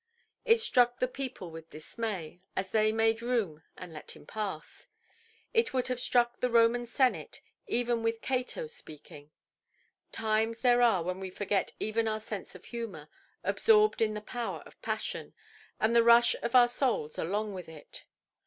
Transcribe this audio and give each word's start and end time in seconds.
It 0.45 0.59
struck 0.59 0.97
the 0.97 1.07
people 1.07 1.51
with 1.51 1.69
dismay, 1.69 2.41
as 2.55 2.71
they 2.71 2.91
made 2.91 3.21
room 3.21 3.61
and 3.77 3.93
let 3.93 4.15
him 4.15 4.25
pass; 4.25 4.87
it 5.53 5.75
would 5.75 5.85
have 5.89 5.99
struck 5.99 6.39
the 6.39 6.49
Roman 6.49 6.87
senate, 6.87 7.39
even 7.67 8.01
with 8.01 8.19
Cato 8.23 8.65
speaking. 8.65 9.29
Times 10.11 10.61
there 10.61 10.81
are 10.81 11.03
when 11.03 11.19
we 11.19 11.29
forget 11.29 11.73
even 11.79 12.07
our 12.07 12.19
sense 12.19 12.55
of 12.55 12.65
humour, 12.65 13.09
absorbed 13.43 14.01
in 14.01 14.15
the 14.15 14.21
power 14.21 14.61
of 14.65 14.81
passion, 14.81 15.35
and 15.79 15.95
the 15.95 16.03
rush 16.03 16.35
of 16.41 16.55
our 16.55 16.67
souls 16.67 17.19
along 17.19 17.53
with 17.53 17.69
it. 17.69 18.05